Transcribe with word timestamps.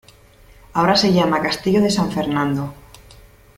Ahora 0.73 0.95
se 0.95 1.13
llama 1.13 1.43
Castillo 1.43 1.79
de 1.79 1.91
San 1.91 2.11
Fernando. 2.11 2.73